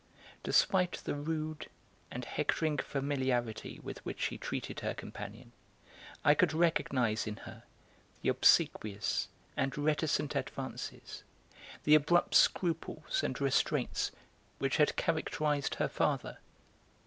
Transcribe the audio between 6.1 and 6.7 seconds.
I could